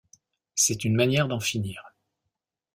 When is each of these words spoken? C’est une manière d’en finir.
C’est 0.55 0.83
une 0.83 0.95
manière 0.95 1.27
d’en 1.27 1.39
finir. 1.39 1.93